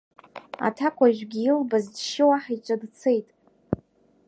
[0.67, 3.27] Аҭакәажәгьы илбаз џьшьо, аҳ иҿы дцет.